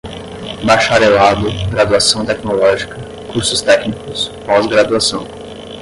bacharelado, 0.65 1.47
graduação 1.69 2.25
tecnológica, 2.25 2.97
cursos 3.31 3.61
técnicos, 3.61 4.29
pós-graduação 4.47 5.27